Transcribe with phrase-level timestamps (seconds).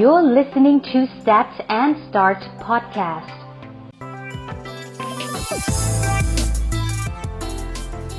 [0.00, 3.34] You're listening to Stats and Start podcast.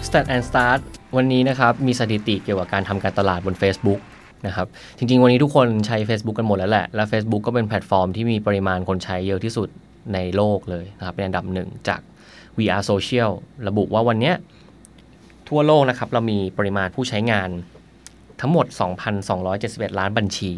[0.08, 0.82] Stat and Start
[1.18, 4.00] วันนี้นะครับ มีสถิติเกี่ยวกับการทำการตลาดบน Facebook
[4.47, 4.67] นะครับ
[4.97, 9.70] จริงๆ วันนี้ทุกคนใช้ Facebook กันหมดแล้วแหละ และ Facebook ก็เป็นแพลตฟอร์มที่มีปริมาณคนใช้เยอะที่สุด
[10.13, 12.02] ในโลกเลยนะครับเป็นอันดับหนึ่งจาก
[12.57, 13.29] VR Social
[13.67, 14.33] ระบุว่าวันนี้
[15.49, 17.49] ทั่วโลกนะครับ เรามีปริมาณผู้ใช้งาน
[18.41, 18.65] ทั้งหมด
[19.31, 20.52] 2,271 ล้านบัญชี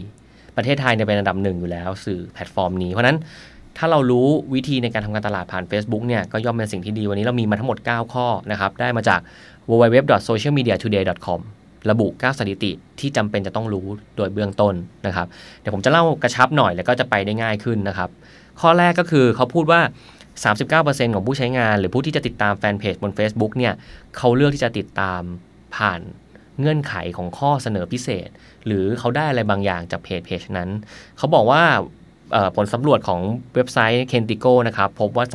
[0.55, 3.17] ประเทศไทยเนี่ยเป็นอันดับหนึ่งอยู่แล้วสื่อแพลตฟอร์มนี้ เพราะนั้น
[3.77, 9.19] ถ้าเรารู้วิธีในการทำการตลาดผ่าน Facebook เนี่ยก็ย่อมเป็นสิ่งที่ดีวันนี้เรามีมาทั้งหมด 9 ข้อนะครับ ได้มาจาก
[9.69, 11.39] www.socialmediatoday.com
[11.89, 13.87] ระบุ 9 สถิติที่จำเป็นจะต้องรู้
[14.17, 14.73] โดยเบื้องต้น
[15.07, 15.27] นะครับ
[15.59, 18.09] เดี๋ยวผมจะเล่ากระชับหน่อยแล้วก็จะไปได้ง่ายขึ้นนะครับ
[18.61, 19.81] ข้อแรกก็คือเขาพูดว่า
[20.47, 23.73] 39%ของผู้ใช้งาน หรือผู้ที่จะติดตามแฟนเพจบน Facebook เนี่ย
[24.17, 25.21] เขาเลือกที่จะติดตาม
[25.75, 25.99] ผ่าน
[26.59, 28.29] เงื่อนไขของข้อเสนอพิเศษ
[28.65, 30.69] หรือเขาได้อะไรบางอย่างจากเพจเพจนั้น
[31.17, 31.63] เขาบอกว่า
[32.55, 33.21] ผลสำรวจของ
[33.55, 35.25] เว็บไซต์ Kentico นะครับพบว่า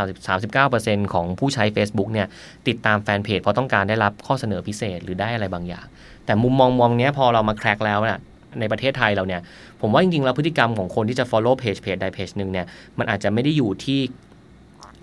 [0.77, 2.29] 39%ของผู้ใช้ Facebook เนี่ย
[2.69, 5.87] ติดตามแฟนเพจเพราะต้องการได้รับข้อเสนอพิเศษหรือได้อะไรบางอย่าง
[6.27, 8.21] แต่มุมมองมองนี้พอเรามาแคร็กแล้วเนะ
[8.61, 9.41] ในประเทศไทยเราเนี่ย
[9.81, 12.67] ผมว่าจริงๆ แล้วพฤติกรรมของคนที่จะ follow page เพจใดเพจหนึ่งเนี่ย
[12.99, 14.01] มันอาจจะไม่ได้อยู่ที่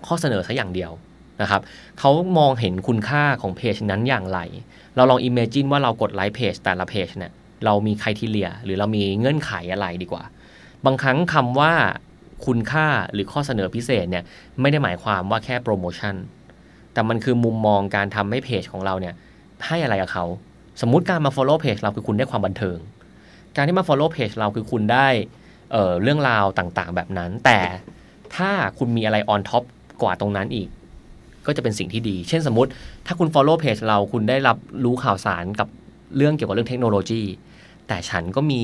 [0.06, 0.90] ข้อเสนอแค่อย่างเดียว
[1.42, 1.60] นะครับ
[1.98, 4.40] เขามองเห็นคุณค่าของเพจนั้นอย่างไร
[4.96, 7.32] เราลอง imagine ว่าเรากดไลค์เพจแต่ละเพจเนี่ย
[7.64, 10.24] เรามีใครทีเลียหรือเรามีเงื่อนไขอะไรดีกว่า
[10.84, 11.72] บางครั้งคำว่า
[12.46, 14.24] คุณค่าหรือข้อเสนอพิเศษเนี่ย
[14.60, 16.14] ไม่ได้หมายความว่าแค่โปรโมชั่น
[16.92, 19.14] แต่มันคือมุมมองการทำให้เพจของเราเนี่ย
[19.66, 20.24] ให้อะไรกับเขา
[20.80, 22.78] สมมุติการมา follow page เราคือคุณได้ความบันเทิง
[23.56, 25.08] การที่มา follow page เราคือคุณได้
[25.72, 27.60] เเรื่องราวต่างๆ แบบนั้น แต่
[28.36, 29.64] ถ้าคุณมีอะไร on top
[30.02, 30.68] กว่าตรงนั้นอีก
[31.46, 32.70] ก็จะเป็นสิ่งที่ดี เช่นสมมติ
[33.06, 35.68] ถ้าคุณ follow page เราคุณได้รับรู้ข่าวสารกับ
[36.16, 37.22] เรื่องเกี่ยวกับเรื่องเทคโนโลยี
[37.88, 38.62] แต่ฉันก็มี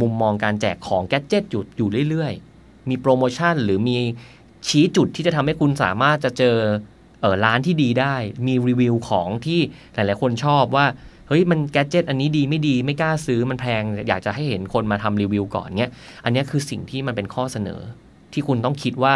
[0.00, 3.96] มุมมองการแจกของแกจิตอยู่อยู่เรื่อยๆ มีโปรโมชั่นหรือมี
[4.68, 6.56] ชี้จุดที่จะทำให้คุณสามารถจะเจอ
[7.20, 8.14] เออร้านที่ดีได้
[8.46, 9.60] มีรีวิวของที่
[9.94, 10.86] หลายๆ คนชอบว่า
[11.28, 15.90] เฮ้ย มันแกจิตอันนี้ดีไม่ดีไม่กล้าซื้อมันแพง อยากจะให้เห็นคนมาทำรีวิวก่อนเนี้ย
[16.24, 17.80] อันนี้คือสิ่งที่มันเป็นข้อเสนอ
[18.32, 19.14] ที่คุณต้องคิดว่า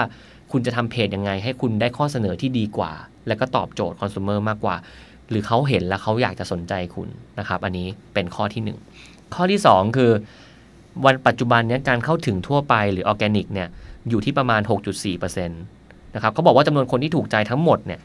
[0.52, 2.92] คุณจะทำเพจยังไง ให้คุณได้ข้อเสนอที่ดีกว่า
[3.26, 4.76] แล้วก็ตอบโจทย์คอน sumer มากกว่า
[5.30, 7.08] หรือเขาเห็นแล้วเขาอยากจะสนใจคุณ
[7.38, 8.62] นะครับ อันนี้เป็นข้อที่
[9.02, 10.10] 1 ข้อที่ 2 คือ
[11.04, 13.68] วันปัจจุบันนี้การเข้าถึงทั่วไปหรือออร์แกนิกเนี่ย
[14.08, 14.60] อยู่ที่ประมาณ
[15.04, 18.00] 6.4%นะครับเขาบอกว่าจำนวนคนที่ถูกใจทั้งหมดเนี่ย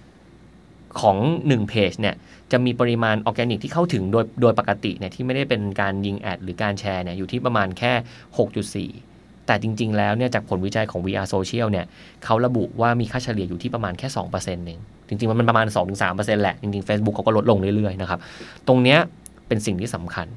[1.01, 2.15] ของ1เพจเนี่ย
[2.51, 7.93] จะมีปริมาณออร์แกนิกที่เข้าถึงโดยโดยปกติเนี่ยที่ไม่ได้เป็นการยิงแอดหรือการแชร์เนี่ยอยู่ที่ประมาณแค่
[8.37, 9.16] 6.4
[9.47, 11.85] แต่จริง ๆ แล้วเนี่ยจากผลวิจัยของ VR Social เนี่ย
[12.23, 15.67] เขาระบุว่ามีค่าเฉลี่ยอยู่ที่ประมาณแค่2%เองจริง ๆ มันประมาณ
[16.01, 18.19] 2-3%แหละ จริง ๆ Facebook เขาก็ลดลงเรื่อย ๆ นะครับ
[18.67, 18.99] ตรงเนี้ย
[19.47, 20.27] เป็นสิ่งที่สำคัญ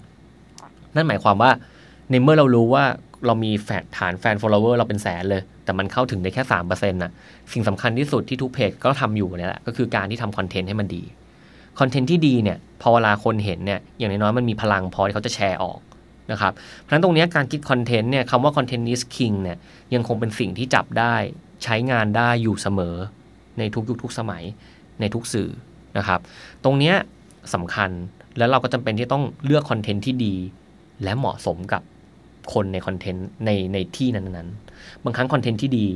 [0.95, 1.51] นั่นหมายความว่า
[2.11, 2.85] ในเมื่อเรารู้ว่า
[3.27, 7.13] เรามีแฟนฐานแฟน follower เราเป็นแสนเลย แต่มันเข้าถึงได้แค่สามเปอร์เซ็นต์นะ
[7.53, 11.03] สิ่งสำคัญที่สุดที่ทุกเพจก็ทำอยู่เนี่ยแหละก็คือการที่ทำคอนเทนต์ให้มันดี
[11.81, 15.79] คอนเทนต์ที่ดีเนี่ย พอเวลาคนเห็นเนี่ย อย่างน้อยๆมันมีพลังพอที่เขาจะแชร์ออก
[16.33, 19.59] นะครับ เพราะฉะนั้นตรงนี้การคิดคอนเทนต์เนี่ยคำว่าคอนเทนต์ is king เนี่ย
[19.95, 21.15] ยังคงเป็นสิ่งที่จับได้
[21.65, 22.97] ใช้งานได้อยู่เสมอ
[23.59, 24.43] ในทุกยุคทุกสมัย
[25.01, 25.51] ในทุกสื่อ
[25.99, 26.21] นะครับ
[26.65, 26.93] ตรงนี้
[27.55, 27.91] สำคัญ
[28.39, 30.35] แล้วเราก็จำเป็นที่ต้องเลือกคอนเทนต์ที่ดี
[31.05, 31.83] และเหมาะสมกับ
[32.55, 35.87] คนในคอนเทนต์ในในที่นั้นๆ บางครั้งคอนเทนต์ที่ดี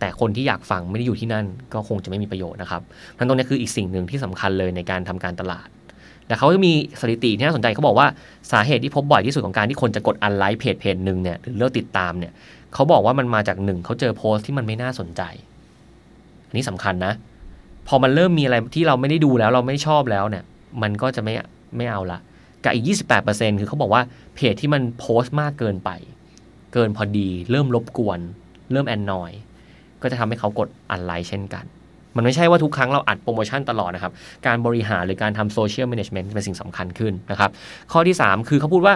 [0.00, 2.82] แต่คนที่อยากฟังไม่ได้อยู่ที่นั่น ก็คงจะไม่มีประโยชน์นะครับ
[3.18, 5.68] นั้นตรงนี้คืออีกสิ่งหนึ่งที่สำคัญเลยในการทำการตลาด
[6.28, 8.08] และเขาก็มีสถิติที่น่าสนใจเขาบอกว่า
[8.52, 12.32] สาเหตุที่พบบ่อยที่สุดของการที่คนจะกดอันไลค์เพจเพจหนึ่งเนี่ยหรือเลิกติดตามเนี่ย
[12.74, 15.22] เขาบอกว่ามันมาจากหนึ่งเขาเจอโพสต์ที่มันไม่น่าสนใจ
[16.46, 17.12] อันนี้สำคัญนะ
[17.88, 20.44] พอมันเริ่มมีอะไรที่เราไม่ได้ดูแล้วเราไม่ชอบแล้วเนี่ย
[20.82, 21.34] มันก็จะไม่
[21.76, 22.18] ไม่เอาละ
[22.64, 22.84] กับอีก
[23.22, 24.02] 28%คือเขาบอกว่า
[24.34, 25.90] เพจที่มันโพสต์มากเกินไป
[26.72, 28.20] เกินพอดี เริ่มรบกวน
[28.72, 29.32] เริ่มแอนนอย
[30.02, 31.64] ก็จะทำให้เขากดอันไลค์เช่นกัน
[32.16, 34.12] มันไม่ใช่ว่าทุกครั้งเราอัดโปรโมชั่นตลอดนะครับ
[34.46, 37.50] การบริหารหรือการทำโซเชียลแมネจเมนต์เป็นสิ่งสำคัญขึ้นนะครับ
[37.92, 38.94] ข้อที่ 3 คือเขาพูดว่า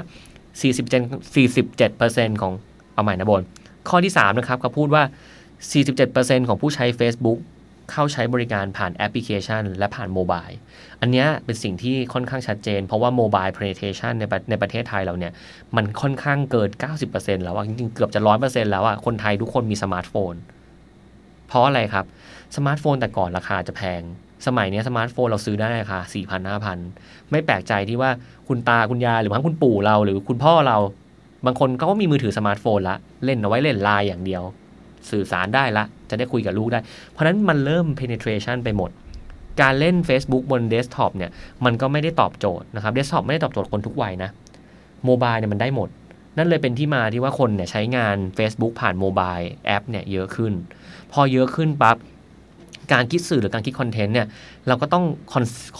[0.62, 2.52] 47%ของ
[2.94, 3.42] เอาใหม่นะบน
[3.88, 5.02] ข้อที่ 3 นะครับเขาพูดว่า
[5.74, 7.38] 47%ของผู้ใช้ Facebook
[7.92, 10.46] เข้าใช้บริการผ่านแอปพลิเคชัน และผ่าน mobile
[11.00, 15.32] อันนี้เป็นสิ่งที่ค่อนข้างชัดเจน เพราะว่าโมบายเพ e เทชันในในประเทศไทยเราเนี่ย
[15.76, 16.68] มันค่อนข้างเกิน
[17.06, 20.34] 90%แล้วอะจริงๆ เกือบจะ 100%แล้วอะคนไทยทุกคนมีสมาร์ทโฟน
[21.48, 22.04] เพราะอะไรครับ
[22.56, 24.02] สมาร์ทโฟนแต่ก่อนราคาจะแพง
[24.46, 26.78] สมัยนี้สมาร์ทโฟนเราซื้อได้ราคาสี่พันห้าพัน
[27.30, 28.10] ไม่แปลกใจที่ว่า
[28.48, 30.78] คุณตาคุณยายหรือทั้งคุณปู่เรา หรือคุณพ่อเรา
[31.46, 34.42] บางคนก็มีมือถือสมาร์ทโฟนละเล่นเอาไว้เล่นไลน์อย่างเดียว
[35.10, 36.80] สื่อสารได้ละ จะได้คุยกับลูกได้
[37.12, 38.90] เพราะนั้นมันเริ่ม penetration ไปหมด
[39.60, 41.30] การเล่น Facebook บนเดสก์ท็อปเนี่ย
[41.64, 44.30] มันก็ไม่ได้ตอบโจทย์นะครับเดสก์ท็อปไม่ได้ตอบโจทย์คนทุกวัยนะ
[45.04, 45.88] mobile เนี่ยมันได้หมด
[46.36, 50.52] นั่นเลยเป็นที่มาที่ว่าคนเนี่ยใช้งาน Facebook ผ่าน mobile app เนี่ยเยอะขึ้น
[51.12, 51.96] พอเยอะขึ้นปั๊บ
[52.92, 54.26] การคิดสื่อหรือการคิด content เนี่ย
[54.68, 55.04] เราก็ต้อง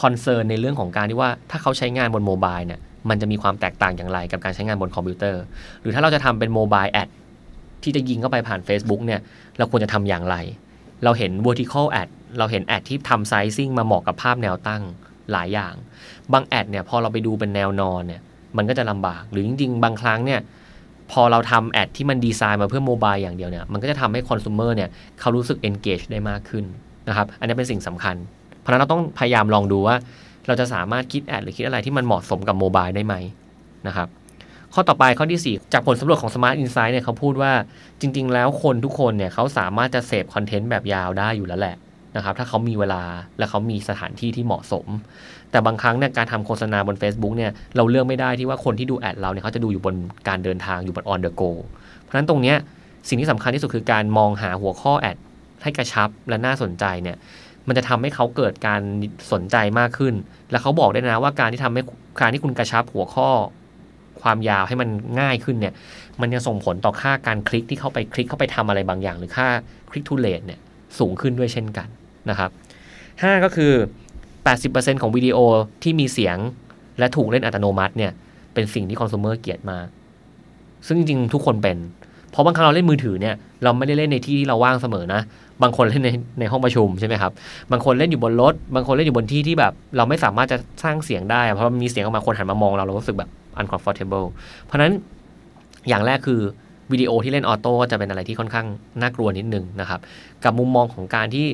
[0.02, 5.42] concern ในเรื่องของการที่ว่าถ้าเขาใช้งานบน mobile เนี่ยมันจะมีความแตกต่างอย่างไรกับการใช้งานบนคอมพิวเตอร์
[5.80, 7.08] หรือถ้าเราจะทำเป็น mobile ad
[7.82, 9.20] ที่จะยิงเข้าไปผ่าน Facebook เนี่ย
[9.58, 10.36] เราควรจะทำอย่างไร
[11.04, 12.08] เราเห็น vertical ad
[12.38, 14.82] เราเห็น ad ที่ทำ sizing มาเหมาะกับภาพแนวตั้ง
[15.32, 15.74] หลายอย่าง
[16.32, 18.20] บาง ad เนี่ยพอเราไปดูเป็นแนวนอนเนี่ย
[18.56, 20.40] มันก็จะลำบาก หรือจริง ๆ บางครั้งเนี่ย
[21.12, 24.88] พอเราทำ ad ที่มันดีไซน์มาเพื่อ mobile อย่างเดียวเนี่ย มันก็จะทำให้ consumer เนี่ย
[25.20, 26.64] เขารู้สึก engage ได้มากขึ้น
[27.08, 28.16] นะครับ อันนี้เป็นสิ่งสำคัญ
[28.60, 29.96] เพราะนั้นเราต้องพยายามลองดูว่า
[30.46, 33.14] เราจะสามารถคิดแอดหรือคิดอะไรที่มันเหมาะสมกับโมบายได้ไหม
[33.86, 34.08] นะครับ
[34.74, 37.52] ข้อต่อไปข้อที่ 4 จากผลสำรวจของ Smart Insight เนี่ยเขาพูดว่า
[38.00, 41.76] จริง ๆ แล้วคนทุกคนเนี่ยเขาสามารถจะเสพคอนเทนต์แบบยาวได้อยู่แล้วแหละ
[42.16, 43.02] นะครับถ้าเขามีเวลา
[43.38, 44.86] และเขามีสถานที่ที่เหมาะสม
[45.50, 49.94] แต่บางครั้งเนี่ยการทำโฆษณาบน Facebook เนี่ยเราเลือกไม่ได้ที่ว่าคนที่ดูแอดเราเนี่ยเขาจะดูอยู่บน
[50.28, 51.50] การเดินทางอยู่บน on the go
[52.00, 52.56] เพราะฉะนั้นตรงเนี้ย
[53.08, 55.16] สิ่งที่สำคัญที่สุดคือการมองหาหัวข้อแอด
[55.62, 57.16] ให้กระชับและน่าสนใจเนี่ย
[57.66, 58.80] มันจะทำให้เขาเกิดการ
[59.32, 60.14] สนใจมากขึ้น
[60.50, 61.82] และเขาบอกได้นะว่าการที่ทำให้
[62.20, 63.28] การที่คุณกระชับหัวข้อ
[64.22, 64.88] ความยาวให้มัน
[65.20, 65.74] ง่ายขึ้นเนี่ย
[66.20, 69.48] มันจะส่งผลต่อค่าการคลิกที่เข้าไปคลิกเข้าไปทำอะไรบางอย่าง หรือค่า
[69.90, 70.58] click through rate เนี่ย
[70.98, 71.88] สูงขึ้นด้วยเช่นกัน
[72.30, 72.50] นะครับ
[72.96, 73.72] 5ก็คือ
[74.36, 75.38] 80%ของวิดีโอ
[75.82, 76.36] ที่มีเสียง
[76.98, 78.12] และถูกเล่นอัตโนมัติเนี่ย
[78.54, 79.78] เป็นสิ่งที่ consumer เกลียดมา
[80.86, 81.76] ซึ่งจริงทุกคนเป็น
[82.38, 85.20] ราะบางครั้งเราเล่นมือถือเนี่ยเราไม่ได้เล่นในที่ที่เราว่างเสมอนะ
[85.62, 87.32] บางคนเล่นในในห้องประชุมใช่ไหมครับ
[87.72, 93.30] บางคนเล่นอยู่บนรถ บางคนเล่นอยู่บนที่ที่แบบ เราไม่สามารถจะสร้างเสียงได้ เพราะมีเสียงออกมาคนหันมามองเราเรารู้สึกแบบ
[93.60, 94.26] uncomfortable
[94.64, 94.92] เพราะนั้น
[95.88, 96.40] อย่างแรกคือ
[96.92, 98.66] วิดีโอที่เล่นออโต้จะเป็นอะไรที่ค่อนข้าง
[99.00, 100.00] น่ากลัวนิดนึงนะครับ
[100.44, 101.46] กับมุมมองของการที่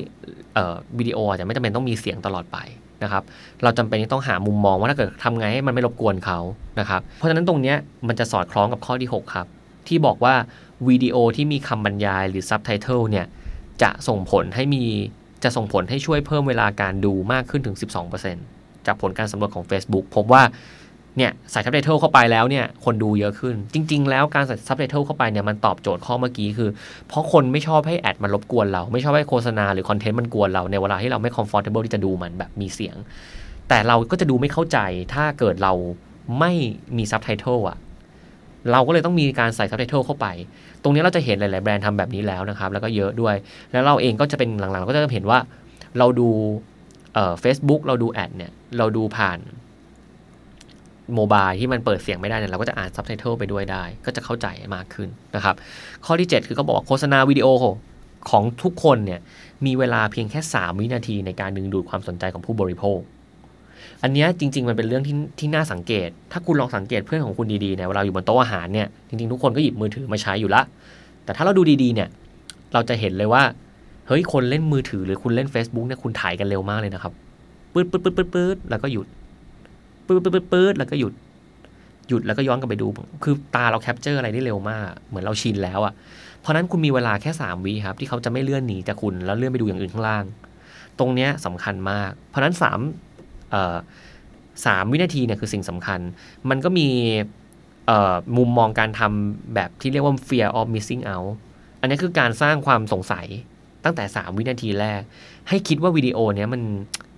[0.99, 2.57] วิดีโออาจจะไม่จำเป็นต้องมีเสียงตลอดไป
[3.03, 3.23] นะครับ
[3.63, 6.39] เราจำเป็นที่ต้องหามุมมองว่าถ้าเกิดทำไงให้มันไม่รบกวนเขา
[6.79, 7.73] นะครับ เพราะฉะนั้นตรงนี้
[8.07, 9.47] มันจะสอดคล้องกับข้อที่ 6 ครับ
[9.87, 10.33] ที่บอกว่า
[10.87, 13.25] วิดีโอที่มีคำบรรยายหรือซับไตเติลเนี่ย
[13.81, 14.83] จะส่งผลให้มี
[15.43, 17.77] จะส่งผลให้ช่วยเพิ่มเวลาการดูมากขึ้นถึง
[18.31, 20.43] 12%จากผลการสำรวจของ Facebook พบว่า
[21.17, 26.69] เนี่ยใส่ซับไตเติลเข้าไปแล้วเนี่ยคนดูเยอะขึ้น จริง ๆ แล้วการใส่ซับไตเติลเข้าไปเนี่ยมันตอบโจทย์ข้อเมื่อกี้คือ
[27.07, 32.95] เพราะคนไม่ชอบให้ ad มันรบกวนเรา ไม่ชอบให้โฆษณาหรือ content มันกวนเรา ในเวลาที่เราไม่ comfortable ที่จะดูมันแบบมีเสียง
[33.69, 34.79] แต่เราก็จะดูไม่เข้าใจ
[35.13, 35.73] ถ้าเกิดเรา
[36.39, 36.51] ไม่
[36.97, 37.77] มีซับไตเติลอะ
[38.71, 40.27] เราก็เลยต้องมีการใส่ซับไตเติลเข้าไป
[40.83, 43.35] ตรงนี้เราจะเห็นหลาย ๆ แบรนด์ทำแบบนี้แล้วนะครับ แล้วก็เยอะด้วย
[43.71, 45.39] แล้วเราเองก็จะเป็นหลัง ๆ เราก็จะเห็นว่า
[45.97, 46.29] เราดู
[47.41, 49.39] เฟซบุ๊กเราดู ad เนี่ย เราดูผ่าน
[51.15, 55.55] mobile ที่มันเปิดเสียงไม่ได้เนี่ยเราก็จะอ่านซับไตเติลไปด้วยได้ ก็จะเข้าใจมากขึ้นนะครับ
[56.05, 57.47] ข้อที่ 7 คือเขาบอกโฆษณาวิดีโอ
[58.29, 59.19] ของทุกคนเนี่ย
[59.65, 62.99] มีเวลาเพียงแค่ 3 วินาทีในการดึงดูดความสนใจของผู้บริโภค
[64.05, 70.61] อันนี้จริง ๆ มันเป็นเรื่องที่ที่น่าสังเกต ถ้าคุณลองสังเกตเพื่อนของคุณดีๆเนี่ยเวลาอยู่บนโต๊ะอาหารเนี่ยจริงๆทุกคนก็หยิบมือถือมาใช้อยู่ละ
[71.25, 72.07] แต่ถ้าเราดูดีๆเนี่ย
[72.73, 73.43] เราจะเห็นเลยว่า
[74.07, 77.13] เฮ้ยคนเล่นมือถือหรือคุณเล่น Facebook เนี่ยคุณถ่ายกันเร็วมากเลยนะครับ
[77.73, 79.07] ปื๊ดปื๊ดปื๊ดปื๊ดปื๊ดแล้วก็หยุด
[80.05, 81.13] ปื๊ดปื๊ดปื๊ดปื๊ดแล้วก็หยุด
[82.09, 82.87] หยุดแล้วก็ย้อนกลับไปดู
[83.23, 85.93] คือตาเรา capture อะไรได้เร็วมาก เหมือนเราชินแล้วอะ่ะ
[86.41, 90.23] เพราะนั้นคุณมีเวลาแค่ 3วิครับ ที่เขาจะไม่เลื่อนหนีจากคุณแล้วเลื่อนไปดูอย่างอื่นข้างล่าง
[90.99, 93.04] ตรงเนี้ยสำคัญมาก เพราะนั้น 3
[94.65, 95.99] สามวินาทีเนี่ยคือสิ่งสำคัญ
[96.49, 96.87] มันก็มี
[98.37, 101.31] มุมมองการทำแบบที่เรียกว่า fear of missing out
[101.79, 103.27] อันนี้คือการสร้างความสงสัย
[103.83, 105.01] ตั้งแต่ 3 วินาทีแรก
[105.49, 106.61] ให้คิดว่าวิดีโอเนี้ยมัน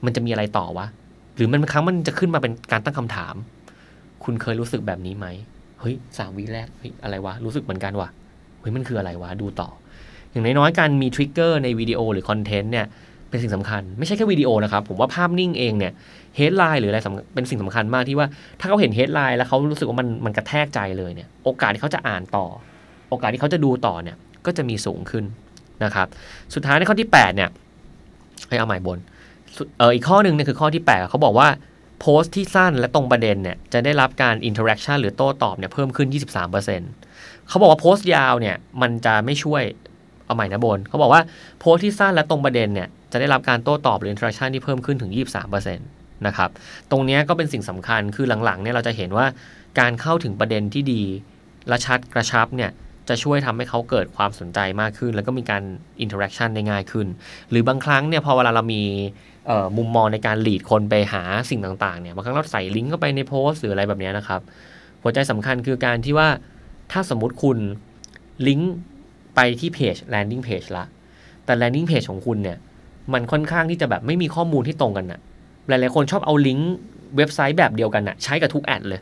[0.05, 0.87] มันจะมีอะไรต่อวะ
[1.35, 3.35] หรือมันครั้งมันจะขึ้นมาเป็นการตั้งคำถาม
[4.23, 5.27] คุณเคยรู้สึกแบบนี้ไหม
[5.79, 8.09] เฮ้ยสามวิแรกเฮ้ยอะไรวะ รู้สึกเหมือนกันวะ
[8.59, 9.69] เฮ้ยมันคืออะไรวะ ดูต่อ
[10.31, 12.87] อย่างน้อยๆการมี trigger ในวิดีโอหรือ content เนี่ย
[13.29, 15.93] เป็นสิ่งสำคัญ ไม่ใช่แค่วิดีโอนะครับ ผมว่าภาพนิ่งเองเนี่ย
[16.35, 16.99] headline หรืออะไร
[17.33, 18.27] เป็นสิ่งสำคัญมากที่ว่า
[18.59, 22.45] ถ้าเขาเห็น headline แล้วเขารู้สึกว่ามันมันกระแทกใจเลยเนี่ยโอกาสที่เขาจะอ่านต่อ
[23.09, 25.23] โอกาสที่เขาจะดูต่อเนี่ยก็จะมีสูงขึ้น
[25.83, 26.07] นะครับ
[26.53, 27.49] สุดท้ายในข้อที่ 8 เนี่ย
[28.49, 28.97] ให้เอาใหม่บน
[29.77, 31.47] เอออีกข้อหนึ่งเนี่ยคือข้อที่ 8 เขาบอกว่า
[32.01, 39.63] โพสต์ที่สั้นและตรงประเด็นเนี่ยจะได้รับการ interaction หรือโต้ตอบเนี่ยเพิ่มขึ้น 23%เขาบอกว่าโพสต์ยาวเนี่ยมันจะไม่ช่วย
[40.27, 41.21] เอาใหม่นะบน เขาบอกว่า
[41.59, 45.11] โพสต์ที่สั้นและตรงประเด็นเนี่ยจะได้รับการโต้ตอบหรือ interaction ที่เพิ่มขึ้นถึง
[45.47, 46.49] 23%นะครับ
[46.91, 49.25] ตรงนี้ก็เป็นสิ่งสำคัญคือหลังๆเนี่ยเราจะเห็นว่า
[49.79, 51.03] การเข้าถึงประเด็นที่ดี
[51.67, 52.71] และชัดกระชับเนี่ย
[53.09, 55.63] จะช่วยทำให้เขาเกิดความสนใจมากขึ้น แล้วก็มีการ
[56.01, 57.07] interaction ได้ง่ายขึ้น
[57.49, 58.83] หรือบางครั้งเนี่ยพอเวลาเรามี
[59.77, 64.41] มุมมองในการหลีดคนไปหาสิ่งต่างๆเนี่ยบางครั้งเราใส่ลิงก์เข้าไปในโพสต์หรืออะไรแบบนี้นะครับ
[65.03, 66.27] หัวใจสำคัญคือการที่ว่า
[66.91, 67.57] ถ้าสมมุติคุณ
[68.47, 68.73] ลิงก์
[69.37, 70.85] ไปที่เพจ landing page ละ
[71.45, 72.57] แต่ landing page ของคุณเนี่ย
[73.13, 75.19] มันค่อนข้างที่จะแบบไม่มีข้อมูลที่ตรงกันอะ
[75.67, 76.73] หลายๆคนชอบเอาลิงก์
[77.17, 79.01] เว็บไซต์แบบเดียวกันอะใช้กับทุกแอดเลย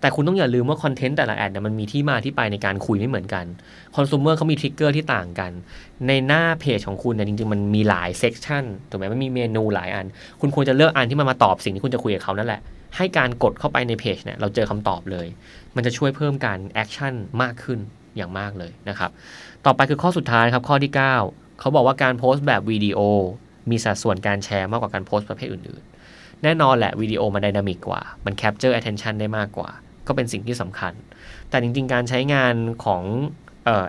[0.00, 3.44] แต่คุณต้องอย่าลืมว่าคอนเทนต์แต่ละแอดเนี่ยมันมีที่มาที่ไปในการคุยไม่เหมือนกัน
[3.96, 5.52] consumer เขามี trigger ที่ต่างกัน
[6.06, 10.06] ในหน้าเพจของคุณเนี่ยจริงๆ มันมีหลาย section ถูกไหมมันมีเมนูหลายอัน
[10.40, 12.60] คุณควรจะเลือกอันที่มันมาตอบสิ่งที่คุณจะคุยกับเขานั่นแหละ
[12.96, 15.26] ให้การกดเข้าไปในเพจเนี่ยเราเจอคำตอบเลย
[15.76, 17.80] มันจะช่วยเพิ่มการ action มากขึ้น
[18.16, 19.10] อย่างมากเลยนะครับ
[19.66, 20.92] ต่อไปคือข้อสุดท้ายครับข้อที่
[21.26, 22.98] 9 เขาบอกว่าการโพสต์แบบวิดีโอ
[23.70, 29.70] มีสัดส่วนการแชร์มากกว่าการโพสต์ประเภทอื่นๆ แน่นอนแหละวิดีโอมัน dynamic กว่า มัน capture attention ได้มากกว่า
[30.06, 30.92] ก็เป็นสิ่งที่สำคัญ
[31.50, 32.54] แต่จริงๆ การใช้งาน
[32.84, 33.02] ของ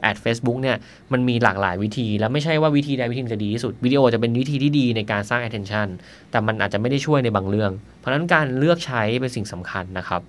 [0.01, 0.77] ad Facebook เนี่ย
[1.13, 5.87] มันมีหลากหลายวิธี แล้วไม่ใช่ว่าวิธีใดวิธีหนึงจะดีที่สุดวิดีโอจะเป็นวิธีที่ดีในการสร้าง attention
[6.31, 10.21] แต่มันอาจจะไม่ได้ช่วยในบางเรื่อง เพราะนั้นการเลือกใช้เป็นสิ่งสำคัญนะครับ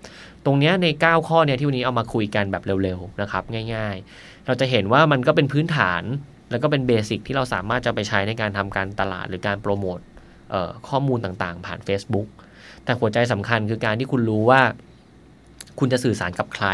[0.44, 3.42] ตรงนี้ใน 9 ข้อเนี่ยที่วันนี้เอามาคุยกันแบบเร็วๆนะครับ
[3.74, 6.02] ง่าย ๆ เราจะเห็นว่ามันก็เป็นพื้นฐาน
[6.50, 9.98] แล้วก็เป็น basic ที่เราสามารถจะไปใช้ในการทำการตลาดหรือการโปรโมท
[10.88, 12.28] ข้อมูลต่างๆ ผ่าน Facebook
[12.84, 14.60] แต่หัวใจสำคัญคือการที่คุณรู้ว่า
[15.78, 16.66] คุณจะสื่อสารกับใคร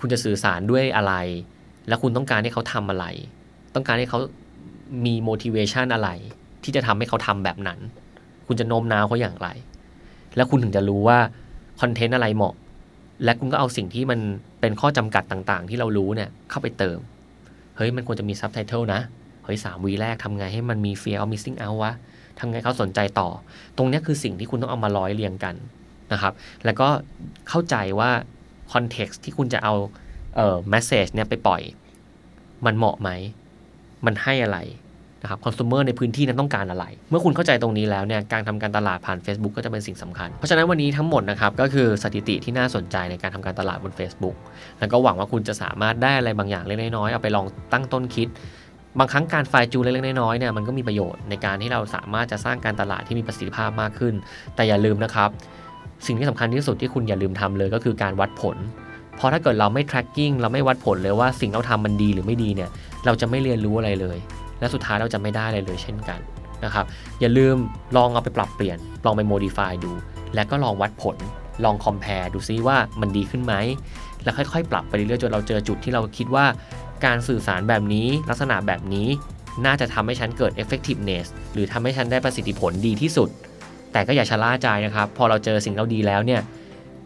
[0.00, 1.14] คุณจะสื่อสารด้วยอะไร
[1.88, 3.06] และคุณต้องการให้เขาทำอะไร
[3.74, 4.18] ต้องการให้เขา
[5.06, 6.08] มี motivation อะไร
[6.64, 7.78] ที่จะทำให้เขาทำแบบนั้น
[8.46, 9.48] คุณจะโน้มน้าวเขาอย่างไร
[10.36, 11.18] แล้วคุณถึงจะรู้ว่า
[11.80, 12.54] คอนเทนต์อะไรเหมาะ
[13.24, 14.20] และคุณก็เอาสิ่งที่มัน
[14.60, 16.98] เป็นข้อจำกัดต่างๆ ที่เรารู้เนี่ยเข้าไปเติม
[17.76, 19.00] เฮ้ยมันควรจะมีซับไตเติลนะ
[19.44, 21.92] เฮ้ยสามวีแรกทำไงให้มันมี fear of missing out วะ
[22.38, 23.28] ทำไงเขาสนใจต่อ
[23.76, 25.54] ตรงนี้คือสิ่งที่คุณต้องเอามาร้อยเรียงกัน
[26.12, 26.32] นะครับ
[26.64, 26.88] แล้วก็
[27.48, 28.10] เข้าใจว่า
[28.72, 29.74] คอนเท็กซ์ที่คุณจะเอา
[30.36, 31.62] เอ่อ message เนี่ยไปปล่อย
[32.66, 33.10] มันเหมาะไหม
[34.06, 34.58] มันให้อะไร
[35.22, 44.36] นะครับคอน sumer ในพื้นที่นั้นต้องการอะไร เมื่อคุณเข้าใจตรงนี้แล้วเนี่ยการทำการตลาดผ่าน Facebook ก็จะเป็นสิ่งสำคัญ เพราะฉะนั้นวันนี้ทั้งหมดนะครับก็คือสถิติที่น่าสนใจในการทำการตลาดบน Facebook
[44.78, 48.28] แล้วก็หวังว่าคุณจะสามารถได้อะไรบางอย่างเล็กๆน้อยๆเอาไปลองตั้งต้นคิด
[48.98, 54.14] บางครั้งการไฟจูเล็กๆน้อยๆเนี่ยมันก็มีประโยชน์ในการที่เราสามารถจะสร้างการตลาดที่มีประสิทธิภาพมากขึ้น
[54.54, 55.30] แต่อย่าลืมนะครับ
[56.06, 58.56] สิ่งที่สำคัญที่สุดที่คุณอย่าลืมทำเลยก็คือการวัดผล
[59.16, 62.70] เพราะถ้าเกิดเราไม่ tracking เราไม่วัดผลเลยว่าสิ่งเราทำมันดีหรือไม่ดีเนี่ย
[63.06, 64.18] เราจะไม่เรียนรู้อะไรเลย
[64.60, 66.20] และสุดท้ายเราจะไม่ได้อะไรเลยเช่นกัน
[66.64, 66.84] นะครับ
[67.20, 67.56] อย่าลืม
[67.96, 69.92] ลองเอาไปปรับเปลี่ยน ลองไป modify ดู
[70.34, 71.16] และก็ลองวัดผล
[71.64, 73.54] ลอง compare ดูซิว่ามันดีขึ้นไหม
[74.24, 76.44] แล้วค่อยๆ ปรับไปเรื่อยๆจนเราเจอจุดที่เราคิดว่า
[77.04, 79.08] การสื่อสารแบบนี้ลักษณะแบบนี้
[79.66, 83.28] น่าจะทำให้ฉันเกิด effectiveness หรือทำให้ฉันได้ประสิทธิผลดีที่สุด
[83.92, 86.40] แต่ก็อย่าชะล่าใจนะครับ พอเราเจอสิ่งเราดีแล้วเนี่ย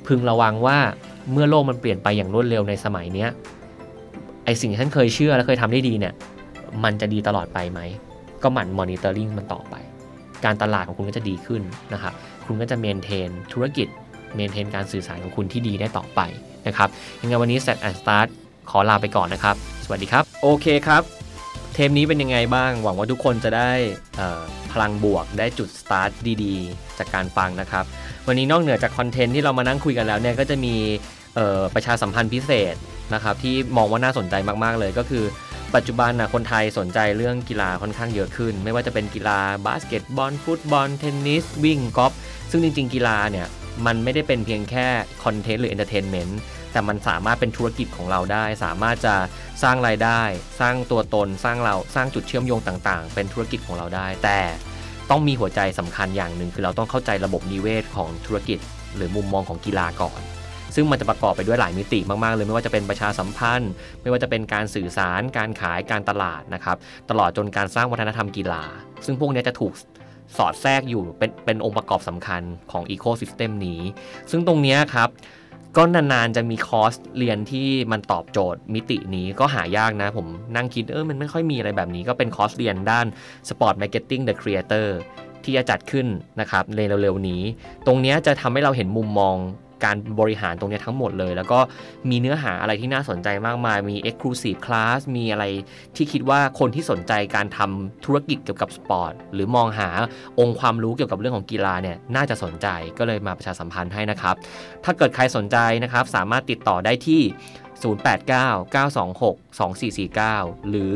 [0.07, 0.79] พึงระวังว่า
[1.33, 3.29] เมื่อโลกมันเปลี่ยนไปอย่างรวดเร็วในสมัยเนี้ย
[4.45, 6.15] ไอสิ่งที่ฉันเคยเชื่อและเคยทำได้ดีเนี่ย
[6.85, 7.81] มันจะดีตลอดไปไหม
[8.43, 9.75] ก็หมั่นมอนิเตอร์ลิงมันต่อไป
[10.45, 12.15] การตลาดของคุณก็จะดีขึ้นนะครับ
[12.47, 13.89] คุณก็จะ maintain ธุรกิจ
[14.35, 16.21] maintain การสื่อสารของคุณที่ดีได้ต่อไป
[16.67, 16.89] นะครับ
[17.21, 18.29] ยังไงวันนี้ Set and Start
[18.71, 21.03] ขอลาไปก่อนนะครับ สวัสดีครับ โอเคครับ
[21.75, 23.71] เทปนี้เป็นยังไงบ้าง หวังว่าทุกคนจะได้
[24.73, 26.11] พลังบวกได้จุดสตาร์ท
[26.45, 27.85] ดีๆ จากการฟังนะครับ
[28.33, 30.75] วันนี้นอกเหนือจาก content ที่เรามานั่งคุยกันแล้วเนี่ยก็จะมี
[31.75, 32.75] ประชาสัมพันธ์พิเศษ
[33.15, 34.35] นะครับที่มองว่าน่าสนใจ
[34.65, 35.25] มากๆเลยก็คือ
[35.75, 42.13] ปัจจุบันนะคนไทยสนใจเรื่องกีฬาค่อนข้างเยอะขึ้น ไม่ว่าจะเป็นกีฬาบาสเกตบอลฟุตบอลเทนนิสวิ่งกอล์ฟ
[42.51, 43.47] ซึ่งจริง ๆ กีฬาเนี่ย
[43.87, 44.87] มันไม่ได้เป็นเพียงแค่
[45.25, 46.39] content หรือ entertainment
[46.73, 49.15] แต่มันสามารถเป็นธุรกิจของเราได้ สามารถจะ
[49.63, 50.21] สร้างรายได้
[50.61, 54.41] สร้างตัวตนสร้างเราสร้างจุดเชื่อมโยงต่างๆ เป็นธุรกิจของเราได้ แต่
[55.11, 58.59] ต้องมีหัวใจสำคัญอย่างหนึ่งคือเราต้องเข้าใจระบบนิเวศของธุรกิจ
[58.97, 60.21] หรือมุมมองของกีฬาก่อน
[60.75, 63.71] ซึ่งมันจะประกอบไปด้วยหลายมิติมาก ๆ เลยไม่ว่าจะเป็นประชาสัมพันธ์
[64.03, 66.77] ไม่ว่าจะเป็นการสื่อสาร การขายการตลาดนะครับ
[67.11, 68.63] ตลอดจนการสร้างวัฒนธรรมกีฬา
[69.05, 69.73] ซึ่งพวกนี้จะถูก
[70.37, 73.81] สอดแทรกอยู่เป็นเป็นองค์ประกอบสำคัญของอีโค y ิสเต็มนี้
[74.31, 75.09] ซึ่งตรงนี้ครับ
[75.77, 83.07] ก็นานๆจะมีคอร์สเรียนที่มันตอบโจทย์มิตินี้ก็หายากนะ ผมนั่งคิดเออมันไม่ค่อยมีอะไรแบบนี้ ก็เป็นคอร์สเรียนด้าน
[83.49, 84.87] Sport Marketing the Creator
[85.45, 86.07] ที่จะจัดขึ้น
[86.41, 87.43] นะครับในเร็วๆนี้
[87.87, 89.37] ตรงนี้จะทำให้เราเห็นมุมมอง
[89.85, 91.59] การบริหารตรงนี้ทั้งหมดเลย แล้วก็
[92.11, 95.45] มีเนื้อหาอะไรที่น่าสนใจมากมาย มี Exclusive Class มีอะไร
[95.97, 99.89] ที่คิดว่าคนที่สนใจการทำธุรกิจเกี่ยวกับสปอร์ตหรือมองหา
[100.41, 102.67] องค์ความรู้เกี่ยวกับเรื่องของกีฬาเนี่ยน่าจะสนใจ
[102.99, 104.35] ก็เลยมาประชาสัมพันธ์ให้นะครับ
[104.85, 107.21] ถ้าเกิดใครสนใจนะครับสามารถติดต่อได้ที่
[107.83, 110.95] 089-926-2449 หรือ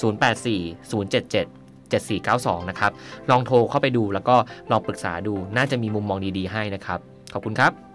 [0.00, 1.46] 084-077
[1.92, 2.92] 7492 นะครับ
[3.30, 4.36] ลองโทรเข้าไปดูแล้วก็
[4.70, 6.98] ลองปรึกษาดู น่าจะมีมุมมองดีๆให้นะครับ
[7.32, 7.91] ขอบคุณครับ